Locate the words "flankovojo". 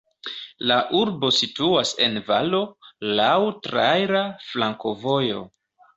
4.49-5.45